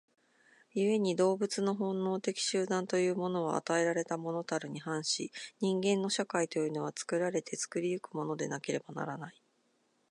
[0.73, 9.39] 故に動物の本能的集団というものは与えられたものたるに反し、人間の社会というのは作られて作り行くものでなければならない。